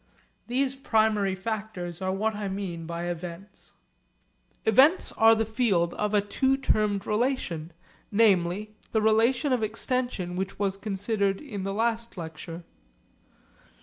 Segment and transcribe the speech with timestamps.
[0.47, 3.73] These primary factors are what I mean by events.
[4.65, 7.71] Events are the field of a two termed relation,
[8.11, 12.63] namely the relation of extension which was considered in the last lecture.